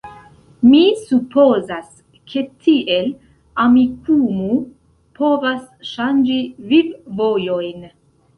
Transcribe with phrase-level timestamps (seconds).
[0.67, 0.79] Mi
[1.09, 1.91] supozas,
[2.31, 3.11] ke tiel
[3.65, 4.57] Amikumu
[5.21, 6.41] povas ŝanĝi
[6.75, 7.89] viv-vojojn